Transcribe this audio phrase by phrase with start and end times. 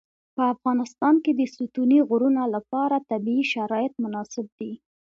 [0.35, 4.71] په افغانستان کې د ستوني غرونه لپاره طبیعي شرایط مناسب دي.